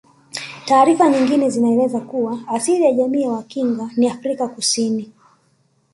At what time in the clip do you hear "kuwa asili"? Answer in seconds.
2.01-2.83